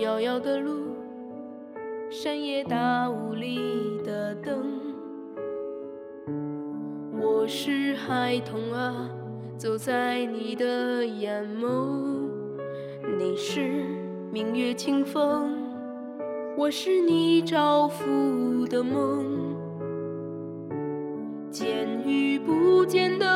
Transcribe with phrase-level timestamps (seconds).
[0.00, 0.96] 遥遥的路，
[2.08, 3.60] 深夜大雾里
[4.02, 4.80] 的灯。
[7.20, 9.10] 我是孩童啊，
[9.58, 12.30] 走在你的眼眸。
[13.18, 13.84] 你是
[14.32, 15.52] 明月清风，
[16.56, 19.54] 我是你照拂的梦。
[21.50, 23.26] 见与不见，都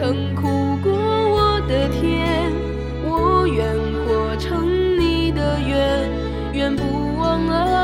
[0.00, 2.50] 曾哭过我的甜，
[3.04, 3.76] 我愿
[4.06, 6.10] 活成你的愿，
[6.54, 7.79] 愿不忘啊，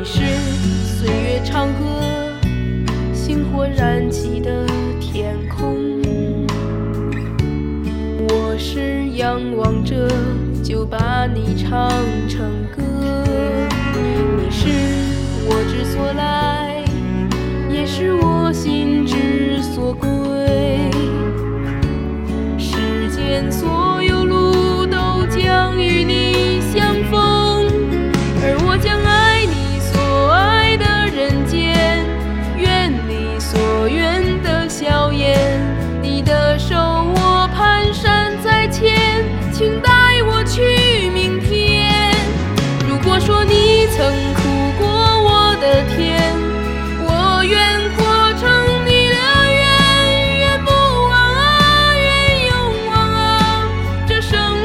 [0.00, 0.22] 你是
[0.96, 2.00] 岁月长河，
[3.12, 4.64] 星火燃起的
[4.98, 5.76] 天空。
[8.18, 10.08] 我是仰望着
[10.64, 11.90] 就把你唱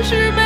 [0.06, 0.45] 是被